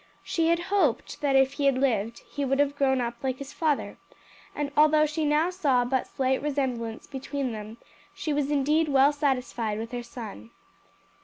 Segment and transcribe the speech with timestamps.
[0.23, 3.53] She had hoped that if he had lived he would have grown up like his
[3.53, 3.97] father,
[4.55, 7.77] and although she now saw but slight resemblance between them,
[8.15, 10.49] she was indeed well satisfied with her son.